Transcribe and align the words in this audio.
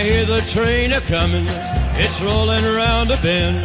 I 0.00 0.02
hear 0.02 0.24
the 0.24 0.40
train 0.50 0.94
a 0.94 1.00
comin', 1.02 1.44
it's 2.00 2.22
rolling 2.22 2.64
around 2.64 3.10
a 3.10 3.18
bend, 3.20 3.58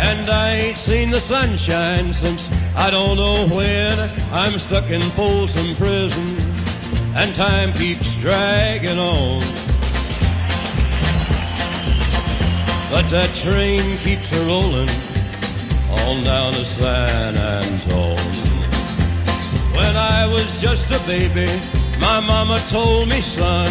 and 0.00 0.30
I 0.30 0.52
ain't 0.52 0.78
seen 0.78 1.10
the 1.10 1.20
sunshine 1.20 2.14
since 2.14 2.48
I 2.74 2.90
don't 2.90 3.18
know 3.18 3.46
when. 3.54 3.98
I'm 4.32 4.58
stuck 4.58 4.88
in 4.88 5.02
Folsom 5.10 5.74
Prison, 5.76 6.26
and 7.14 7.34
time 7.34 7.74
keeps 7.74 8.14
dragging 8.14 8.98
on. 8.98 9.40
But 12.90 13.06
that 13.10 13.30
train 13.34 13.98
keeps 13.98 14.32
a 14.32 14.46
rolling 14.46 14.88
on 16.00 16.24
down 16.24 16.54
to 16.54 16.64
San 16.64 17.36
Antone. 17.36 18.16
When 19.76 19.96
I 19.96 20.26
was 20.32 20.58
just 20.62 20.90
a 20.92 20.98
baby, 21.00 21.52
my 22.00 22.20
mama 22.20 22.58
told 22.68 23.10
me, 23.10 23.20
son, 23.20 23.70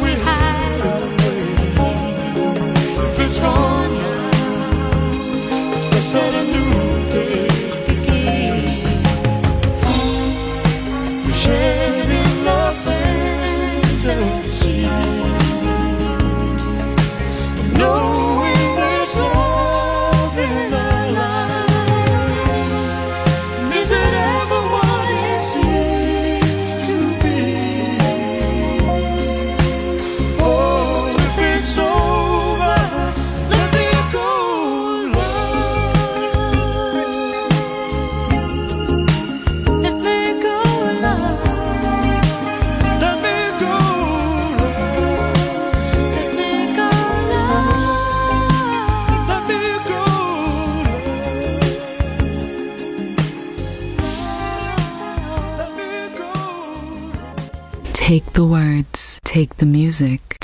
We 0.00 0.12
had 0.12 0.31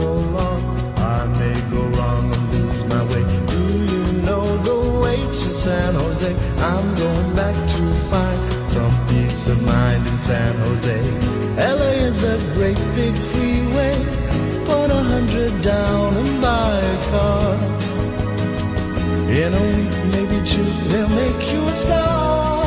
so 0.00 0.12
long, 0.38 0.62
I 0.96 1.26
may 1.40 1.58
go 1.74 1.82
wrong 1.96 2.24
and 2.34 2.44
lose 2.54 2.80
my 2.92 3.02
way. 3.10 3.24
Do 3.52 3.62
you 3.92 4.04
know 4.26 4.44
the 4.68 4.80
way 5.02 5.18
to 5.40 5.48
San 5.64 5.94
Jose? 5.94 6.32
I'm 6.70 6.88
going 6.94 7.30
back 7.34 7.56
to 7.74 7.82
find 8.10 8.38
some 8.74 8.94
peace 9.08 9.46
of 9.48 9.58
mind 9.64 10.06
in 10.10 10.18
San 10.18 10.54
Jose. 10.64 10.98
LA 11.78 11.92
is 12.08 12.22
a 12.34 12.36
great 12.56 12.80
big 12.94 13.14
freeway. 13.30 13.94
Put 14.68 14.88
a 15.00 15.02
hundred 15.12 15.52
down 15.62 16.16
and 16.22 16.32
buy 16.40 16.74
a 16.94 16.98
car. 17.10 17.54
In 19.42 19.50
a 19.60 19.62
week, 19.76 19.96
maybe 20.14 20.38
two, 20.52 20.70
they'll 20.90 21.14
make 21.24 21.42
you 21.52 21.62
a 21.74 21.74
star. 21.74 22.64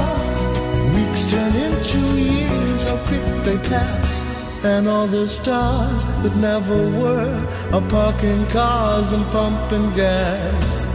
Weeks 0.96 1.24
turn 1.32 1.54
into 1.68 2.00
years, 2.30 2.84
how 2.84 2.98
quick 3.08 3.26
they 3.48 3.58
pass. 3.70 4.23
And 4.64 4.88
all 4.88 5.08
the 5.08 5.28
stars 5.28 6.06
that 6.24 6.36
never 6.38 6.78
were 6.90 7.48
are 7.74 7.90
parking 7.90 8.48
cars 8.48 9.12
and 9.12 9.26
pumping 9.26 9.92
gas. 9.92 10.86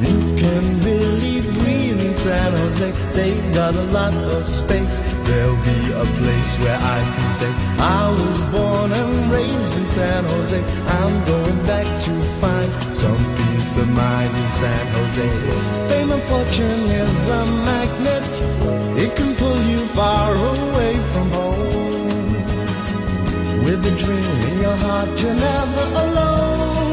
You 0.00 0.18
can 0.36 0.80
really 0.80 1.40
breathe 1.40 2.04
in 2.04 2.16
San 2.16 2.52
Jose. 2.52 2.90
They've 3.12 3.54
got 3.54 3.76
a 3.76 3.82
lot 3.92 4.12
of 4.14 4.48
space. 4.48 4.98
There'll 5.24 5.62
be 5.62 5.92
a 5.92 6.04
place 6.18 6.58
where 6.58 6.76
I 6.76 6.98
can 7.14 7.30
stay. 7.36 7.54
I 7.78 8.10
was 8.10 8.44
born 8.46 8.90
and 8.90 9.30
raised 9.30 9.76
in 9.78 9.86
San 9.86 10.24
Jose. 10.24 10.60
I'm 10.98 11.24
going 11.26 11.62
back 11.66 11.86
to 11.86 12.12
find 12.42 12.70
some 12.92 13.22
peace 13.36 13.76
of 13.76 13.88
mind 13.90 14.36
in 14.36 14.50
San 14.50 14.86
Jose. 14.94 15.28
Fame 15.90 16.10
and 16.10 16.22
fortune 16.22 16.82
is 16.90 17.28
a 17.28 17.44
magnet. 17.70 18.32
It 18.98 19.14
can 19.14 19.36
pull 19.36 19.62
you 19.62 19.78
far 19.94 20.34
away. 20.34 20.99
With 23.80 23.94
a 23.94 23.96
dream 23.96 24.52
in 24.52 24.60
your 24.60 24.76
heart, 24.76 25.08
you're 25.22 25.34
never 25.34 25.84
alone. 26.04 26.92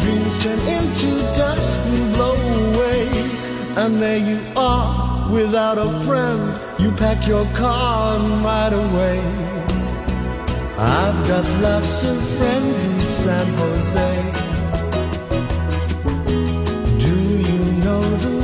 Dreams 0.00 0.38
turn 0.42 0.58
into 0.60 1.10
dust 1.36 1.82
and 1.86 2.14
blow 2.14 2.32
away. 2.32 3.08
And 3.76 4.00
there 4.00 4.16
you 4.16 4.40
are, 4.56 5.30
without 5.30 5.76
a 5.76 5.90
friend. 6.06 6.58
You 6.78 6.92
pack 6.92 7.26
your 7.26 7.44
car 7.52 8.16
and 8.16 8.42
ride 8.42 8.72
away. 8.72 9.20
I've 10.78 11.28
got 11.28 11.46
lots 11.60 12.04
of 12.04 12.16
friends 12.38 12.86
in 12.86 13.00
San 13.00 13.46
Jose. 13.58 14.12
Do 17.04 17.14
you 17.48 17.58
know 17.84 18.00
the 18.00 18.41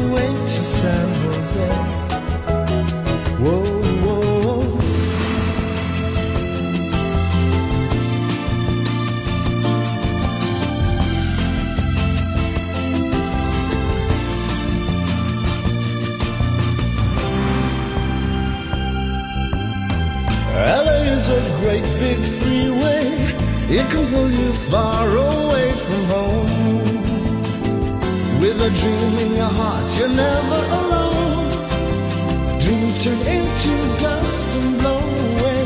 can 23.91 24.07
pull 24.13 24.31
you 24.31 24.53
far 24.71 25.09
away 25.09 25.73
from 25.73 26.03
home. 26.15 26.49
With 28.41 28.69
a 28.69 28.71
dream 28.81 29.13
in 29.25 29.33
your 29.41 29.53
heart, 29.61 29.87
you're 29.99 30.15
never 30.27 30.61
alone. 30.81 31.49
Dreams 32.61 33.03
turn 33.03 33.21
into 33.37 33.75
dust 34.01 34.49
and 34.59 34.81
blow 34.81 35.03
away. 35.29 35.63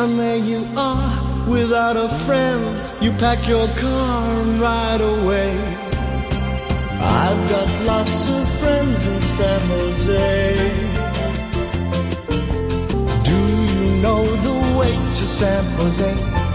And 0.00 0.18
there 0.18 0.36
you 0.36 0.66
are, 0.76 1.48
without 1.48 1.96
a 1.96 2.08
friend. 2.08 2.62
You 3.00 3.12
pack 3.12 3.46
your 3.48 3.68
car 3.68 4.40
and 4.40 4.60
ride 4.60 5.00
away. 5.00 5.52
I've 7.00 7.42
got 7.50 7.68
lots 7.84 8.28
of 8.28 8.48
friends 8.60 9.06
in 9.06 9.20
San 9.20 9.60
Jose. 9.68 10.56
Do 13.28 13.38
you 13.72 14.02
know 14.02 14.24
the 14.48 14.78
way 14.78 14.92
to 14.92 15.24
San 15.38 15.64
Jose? 15.78 16.45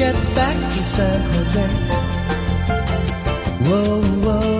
Get 0.00 0.14
back 0.34 0.56
to 0.72 0.82
San 0.82 1.20
Jose. 1.34 1.66
Whoa, 3.68 4.00
whoa. 4.24 4.59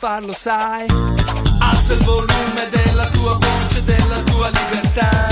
farlo, 0.00 0.32
sai. 0.32 0.86
Alza 1.58 1.92
il 1.92 2.02
volume 2.04 2.70
della 2.70 3.06
tua 3.10 3.34
voce, 3.34 3.84
della 3.84 4.22
tua 4.22 4.48
libertà. 4.48 5.29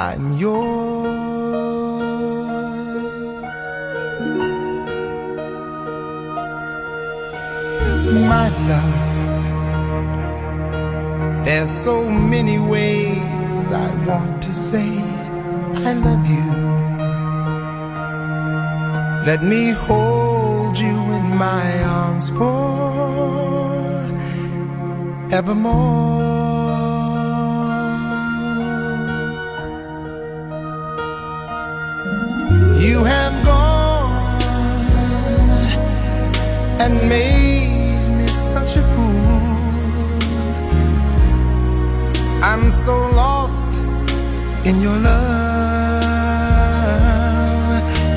I'm 0.00 0.34
yours. 0.34 1.08
My 8.30 8.48
love, 8.70 9.04
there's 11.44 11.68
so 11.68 12.08
many 12.08 12.60
ways 12.60 13.72
I 13.72 14.06
want 14.06 14.40
to 14.42 14.54
say 14.54 14.88
I 15.84 15.94
love 15.94 16.24
you. 16.30 16.46
Let 19.26 19.42
me 19.42 19.70
hold 19.70 20.78
you 20.78 20.96
in 21.18 21.36
my 21.36 21.82
arms 21.82 22.30
for 22.30 22.54
evermore. 25.32 26.67
you 32.88 33.04
have 33.04 33.34
gone 33.44 34.40
and 36.80 36.94
made 37.06 38.08
me 38.18 38.26
such 38.26 38.76
a 38.76 38.82
fool. 38.94 39.42
I'm 42.50 42.70
so 42.70 42.96
lost 43.22 43.72
in 44.64 44.80
your 44.80 44.98
love, 45.08 46.02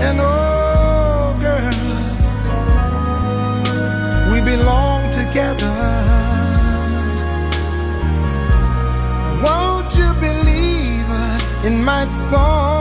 and 0.08 0.18
oh, 0.22 1.36
girl, 1.46 1.78
we 4.32 4.40
belong 4.54 5.02
together. 5.12 5.76
Won't 9.46 9.92
you 10.00 10.10
believe 10.28 11.08
uh, 11.10 11.68
in 11.68 11.84
my 11.84 12.06
song? 12.06 12.81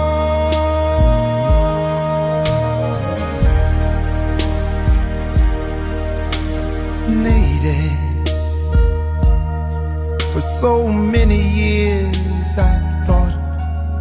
so 10.61 10.87
many 10.87 11.41
years 11.41 12.59
I 12.59 12.77
thought 13.07 13.35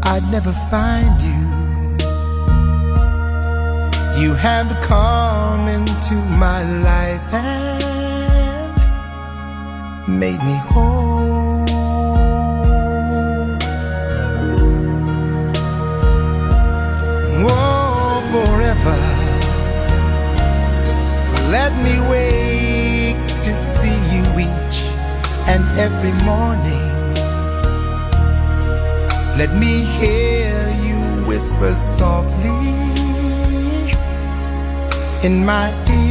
I'd 0.04 0.30
never 0.30 0.52
find 0.70 1.16
you. 1.22 1.40
You 4.22 4.34
have 4.34 4.70
come 4.82 5.70
into 5.70 6.16
my 6.46 6.62
life 6.90 7.34
and 7.34 8.74
made 10.20 10.44
me 10.44 10.58
whole. 10.72 11.19
every 25.80 26.12
morning. 26.26 26.90
Let 29.40 29.52
me 29.56 29.86
hear 30.00 30.54
you 30.84 31.00
whisper 31.26 31.74
softly 31.74 32.50
in 35.24 35.46
my 35.46 35.68
ear. 35.90 36.09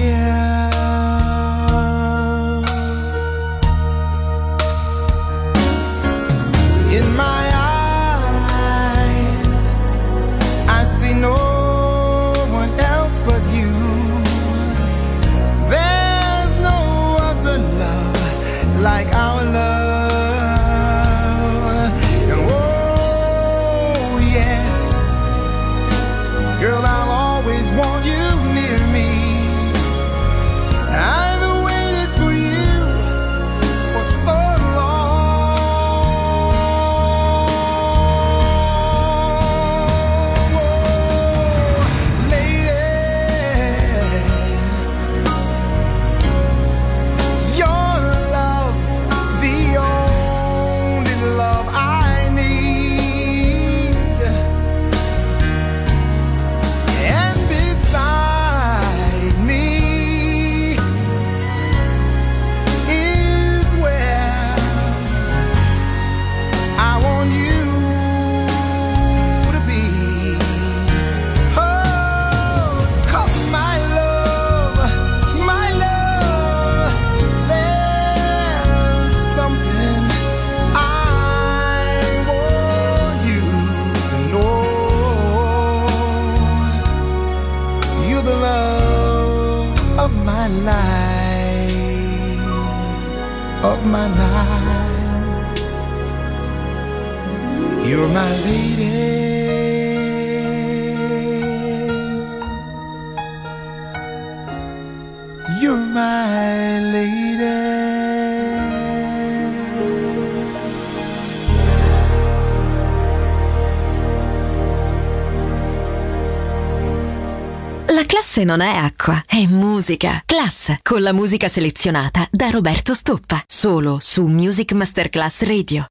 classe 118.09 118.43
non 118.43 118.63
è 118.63 118.75
acqua, 118.75 119.23
è 119.27 119.45
musica. 119.49 120.23
Class, 120.25 120.77
con 120.83 121.03
la 121.03 121.13
musica 121.13 121.47
selezionata 121.47 122.27
da 122.31 122.49
Roberto 122.49 122.95
Stoppa, 122.95 123.45
solo 123.47 123.99
su 124.01 124.25
Music 124.25 124.73
Masterclass 124.73 125.43
Radio. 125.43 125.85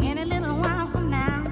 In 0.00 0.16
a 0.18 0.24
little 0.24 0.52
while 0.52 0.86
from 0.92 1.10
now, 1.10 1.42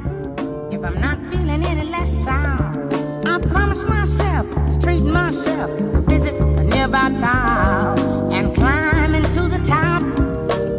if 0.70 0.78
I'm 0.84 1.00
not 1.00 1.18
feeling 1.30 1.64
any 1.64 1.90
less 1.90 2.08
sound, 2.22 2.92
I 3.26 3.40
promise 3.40 3.84
myself 3.88 4.46
to 4.54 4.78
treat 4.80 5.02
myself, 5.02 5.68
visit 6.06 6.40
a 6.40 6.62
nearby 6.62 7.12
town, 7.18 7.98
and 8.32 8.54
climb 8.54 9.16
into 9.16 9.48
the 9.48 9.58
top. 9.66 10.04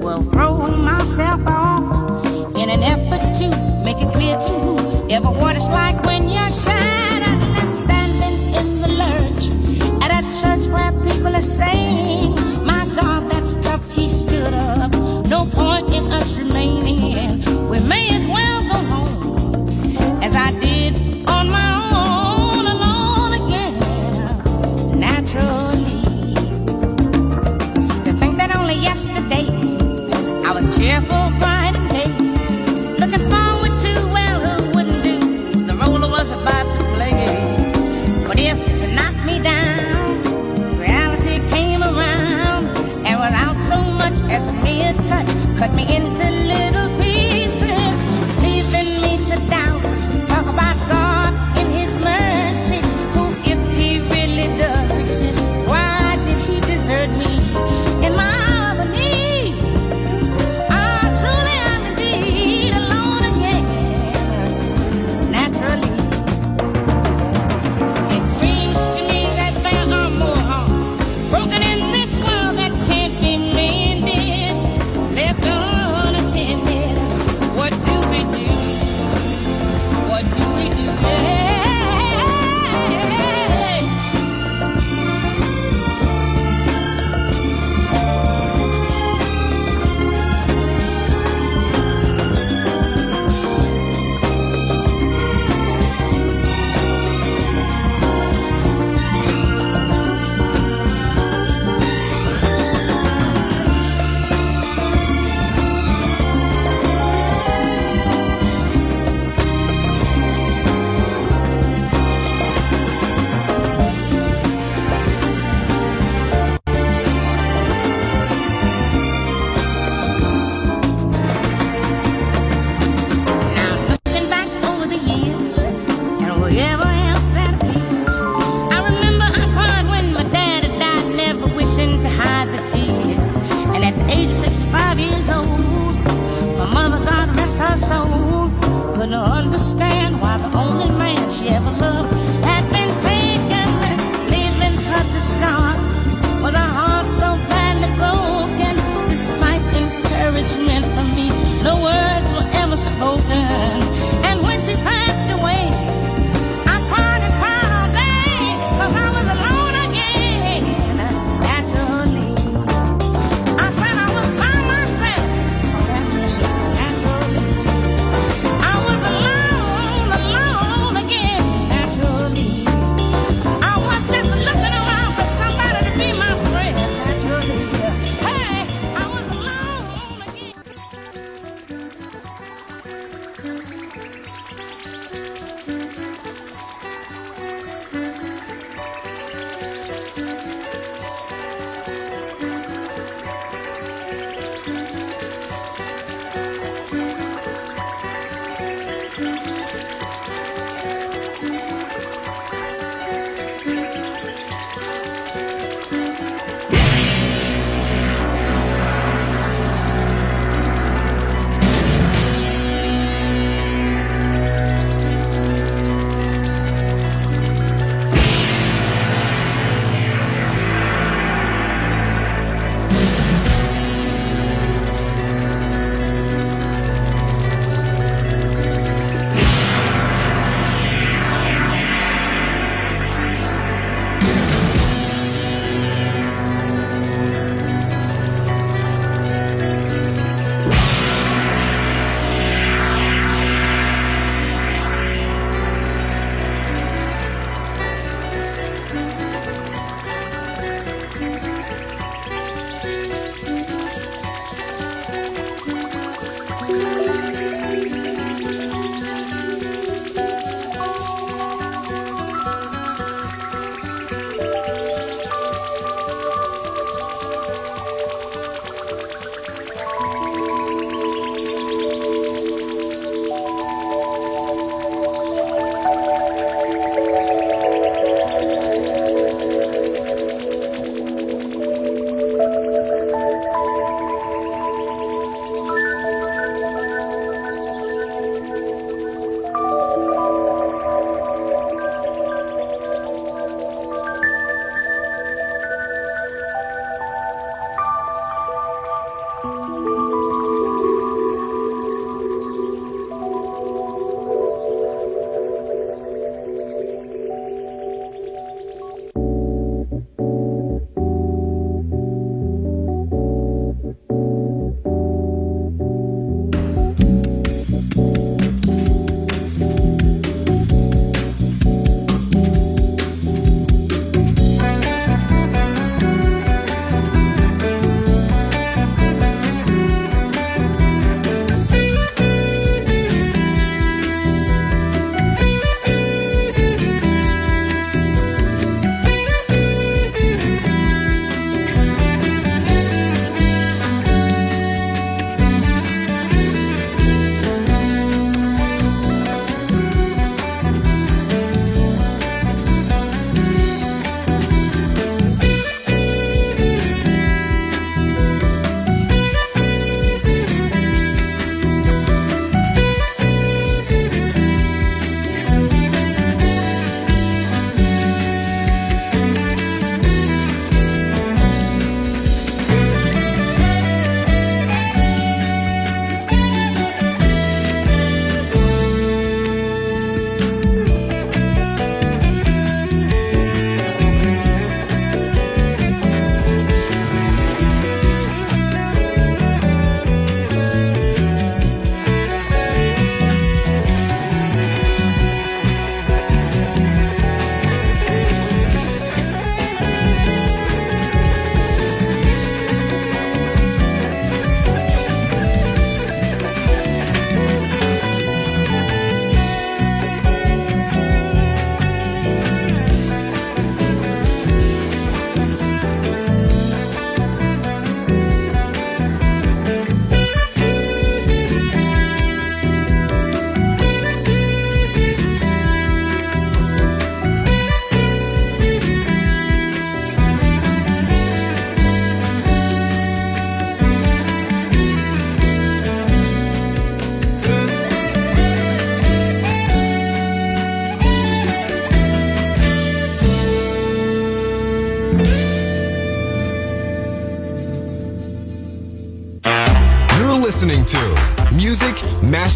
Will 0.01 0.23
throw 0.31 0.65
myself 0.65 1.45
off 1.45 2.25
in 2.55 2.69
an 2.69 2.81
effort 2.83 3.35
to 3.39 3.49
make 3.83 4.01
it 4.01 4.13
clear 4.13 4.37
to 4.37 4.49
whoever 4.49 5.29
what 5.29 5.57
it's 5.57 5.67
like 5.67 6.01
when 6.05 6.29
you're 6.29 6.49
shy. 6.49 6.76
making 15.99 16.13
us 16.13 16.46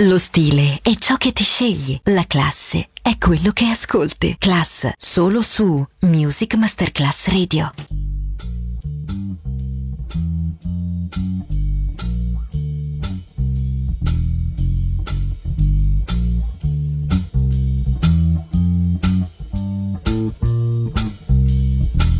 Lo 0.00 0.18
stile 0.18 0.80
è 0.82 0.94
ciò 0.96 1.16
che 1.16 1.32
ti 1.32 1.42
scegli, 1.42 1.98
la 2.04 2.26
classe 2.26 2.90
è 3.00 3.16
quello 3.16 3.52
che 3.52 3.64
ascolti. 3.64 4.36
Class 4.38 4.90
solo 4.98 5.40
su 5.40 5.82
Music 6.00 6.56
Masterclass 6.56 7.28
Radio. 7.28 7.72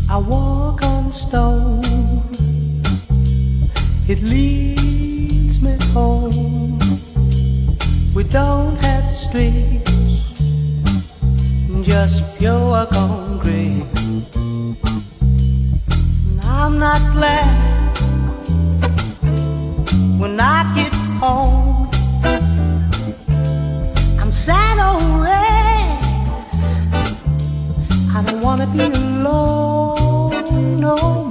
I 0.09 0.17
walk 0.17 0.83
on 0.85 1.13
stone. 1.13 1.83
It 4.09 4.23
leads 4.23 4.76
don't 8.31 8.77
have 8.77 9.15
streets, 9.15 10.21
just 11.83 12.23
pure 12.39 12.87
concrete. 12.87 13.85
I'm 16.43 16.79
not 16.79 17.01
glad 17.13 17.99
when 20.19 20.41
I 20.41 20.73
get 20.75 20.95
home. 21.21 21.89
I'm 24.21 24.33
sad 24.33 24.79
already. 24.79 25.37
I 28.15 28.23
don't 28.25 28.41
wanna 28.41 28.67
be 28.67 28.81
alone. 28.81 30.81
No. 30.81 31.26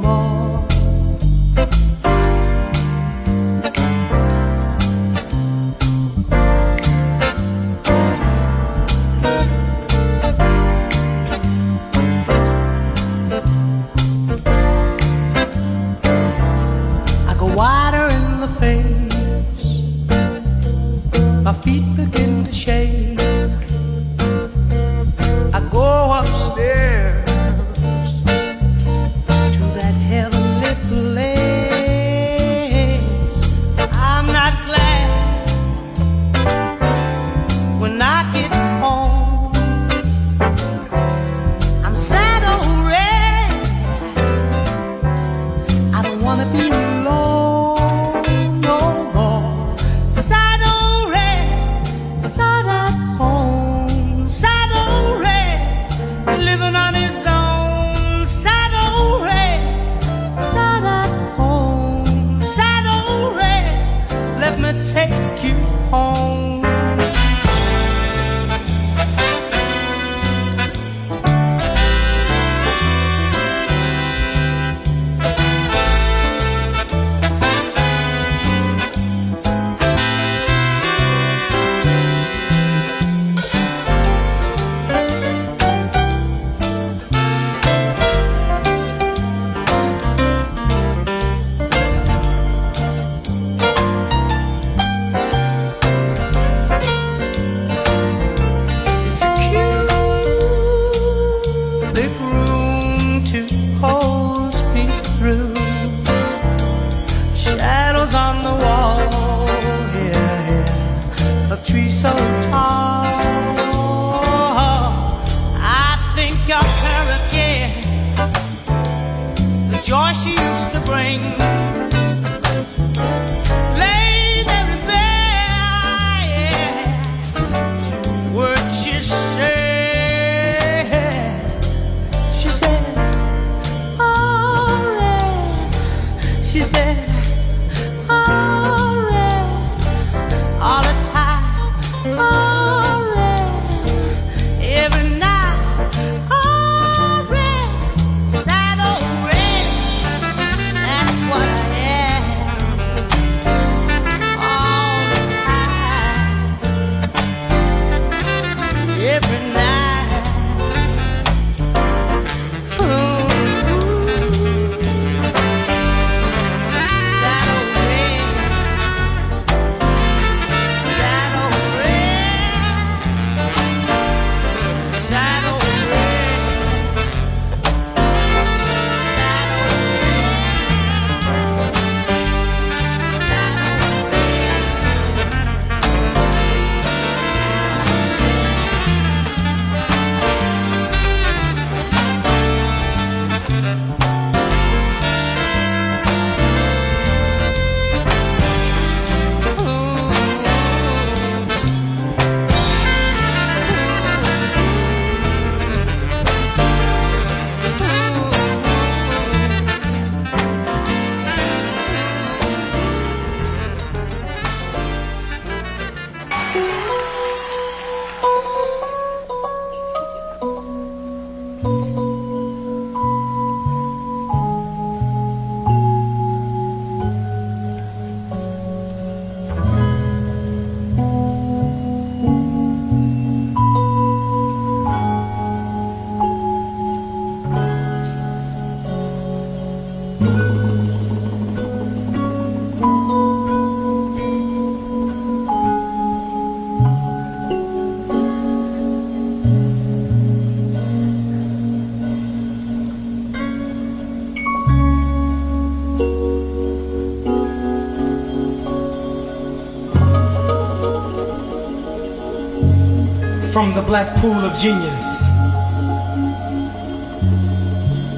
From 263.66 263.74
the 263.74 263.82
black 263.82 264.16
pool 264.18 264.32
of 264.32 264.56
genius. 264.60 265.28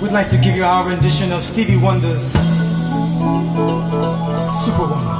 We'd 0.02 0.12
like 0.12 0.30
to 0.30 0.38
give 0.38 0.58
you 0.58 0.66
our 0.66 0.86
rendition 0.89 1.32
of 1.32 1.41
Stevie 1.41 1.78
Wonder's 1.78 2.34
Superwoman. 4.62 5.16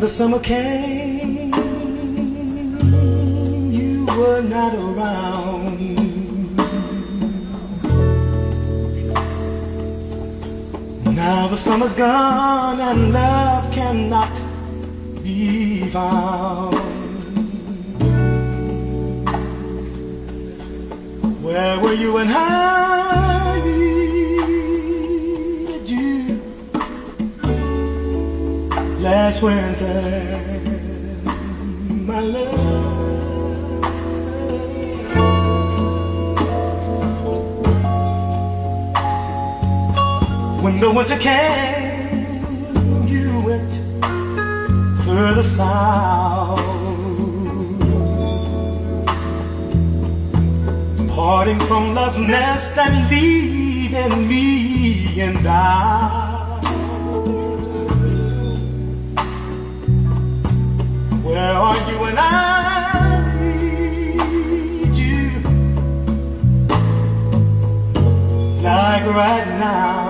The 0.00 0.08
summer 0.08 0.38
came, 0.38 1.52
you 3.70 4.06
were 4.06 4.40
not 4.40 4.74
around. 4.74 5.78
Now 11.14 11.48
the 11.48 11.56
summer's 11.58 11.92
gone 11.92 12.80
and 12.80 13.12
love 13.12 13.70
cannot 13.72 14.34
be 15.22 15.84
found. 15.90 16.74
Where 21.44 21.78
were 21.78 21.92
you 21.92 22.14
when 22.14 22.28
I 22.28 23.29
last 29.00 29.42
winter, 29.42 30.02
my 32.06 32.20
love. 32.20 32.80
When 40.62 40.80
the 40.80 40.90
winter 40.90 41.16
came, 41.16 43.06
you 43.06 43.42
went 43.46 43.72
further 45.04 45.44
south, 45.44 46.60
parting 51.08 51.58
from 51.60 51.94
love's 51.94 52.18
nest 52.18 52.76
and 52.76 53.10
leaving 53.10 54.28
me 54.28 55.20
and 55.20 55.46
I. 55.46 56.29
when 62.10 62.18
I 62.18 63.36
need 63.40 64.96
you? 64.96 65.30
Like 68.62 69.06
right 69.06 69.46
now. 69.58 70.09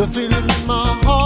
the 0.00 0.06
feeling 0.14 0.32
in 0.32 0.66
my 0.66 0.86
heart. 1.04 1.19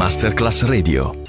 Masterclass 0.00 0.62
Radio. 0.62 1.12